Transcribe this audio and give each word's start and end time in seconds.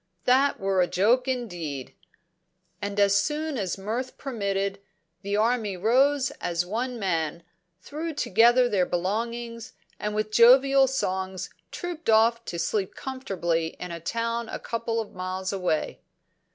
That 0.23 0.59
were 0.59 0.81
a 0.81 0.87
joke, 0.87 1.27
indeed!" 1.27 1.93
And, 2.81 2.99
as 2.99 3.13
soon 3.23 3.55
as 3.55 3.77
mirth 3.77 4.17
permitted, 4.17 4.81
the 5.21 5.37
army 5.37 5.77
rose 5.77 6.31
as 6.41 6.65
one 6.65 6.97
man, 6.97 7.43
threw 7.83 8.11
together 8.15 8.67
their 8.67 8.87
belongings, 8.87 9.73
and 9.99 10.15
with 10.15 10.31
jovial 10.31 10.87
songs 10.87 11.51
trooped 11.71 12.09
off 12.09 12.43
to 12.45 12.57
sleep 12.57 12.95
comfortably 12.95 13.77
in 13.79 13.91
a 13.91 13.99
town 13.99 14.49
a 14.49 14.57
couple 14.57 14.99
of 14.99 15.13
miles 15.13 15.53
away. 15.53 16.01